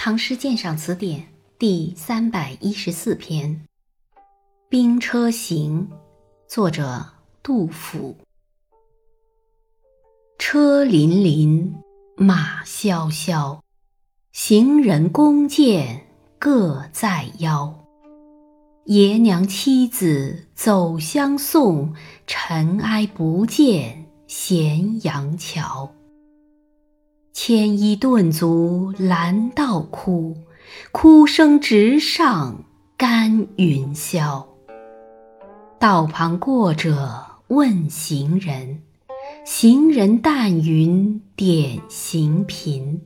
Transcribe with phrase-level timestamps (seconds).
[0.00, 1.26] 唐诗鉴赏词典
[1.58, 3.66] 第三百一十四篇
[4.68, 5.88] 《兵车行》，
[6.46, 7.04] 作者
[7.42, 8.16] 杜甫。
[10.38, 11.72] 车辚辚，
[12.16, 13.64] 马萧萧，
[14.30, 16.06] 行人弓箭
[16.38, 17.84] 各在腰。
[18.84, 21.92] 爷娘妻子走相送，
[22.24, 25.92] 尘埃不见咸阳桥。
[27.48, 30.36] 牵衣顿足拦道哭，
[30.92, 34.44] 哭声直上干云霄。
[35.78, 38.82] 道旁过者问行人，
[39.46, 43.00] 行人但云点行频。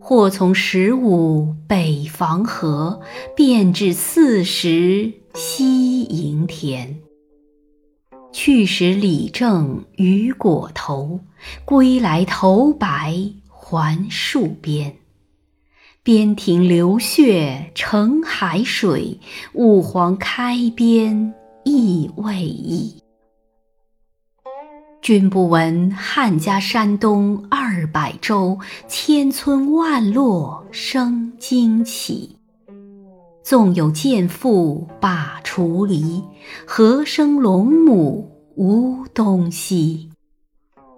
[0.00, 3.00] 或从十五北防河，
[3.36, 6.98] 便至四十西营田。
[8.46, 11.18] 去时李正雨裹头，
[11.64, 14.94] 归来头白还戍边。
[16.04, 19.18] 边庭流血成海水，
[19.52, 23.02] 吾皇开边意未已。
[25.02, 32.28] 君不闻汉家山东二百州，千村万落生荆杞。
[33.42, 36.22] 纵有剑妇把锄犁，
[36.64, 40.08] 何生龙母无东西？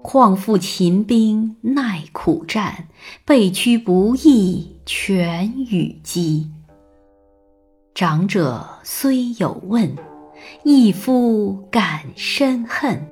[0.01, 2.87] 况复秦兵耐苦战，
[3.25, 6.49] 被驱不义全与鸡。
[7.97, 9.97] 长者虽有问，
[10.63, 13.05] 一夫感深恨。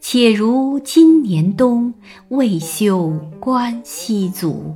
[0.00, 1.92] 且如今年冬，
[2.28, 4.74] 未休关西卒。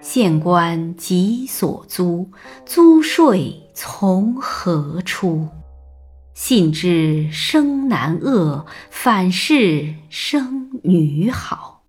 [0.00, 2.28] 县官急所租，
[2.64, 5.48] 租税从何出？
[6.34, 11.84] 信知生男恶，反是生女好。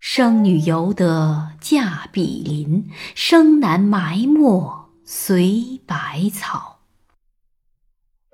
[0.00, 6.80] 生女犹得嫁比邻，生男埋没随百草。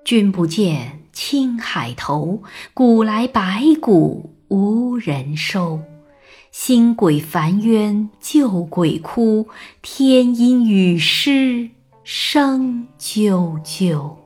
[0.03, 2.43] 君不见青海头，
[2.73, 5.81] 古来白骨无人收。
[6.51, 9.47] 新鬼烦冤旧鬼哭，
[9.81, 11.69] 天阴雨湿
[12.03, 14.24] 声啾啾。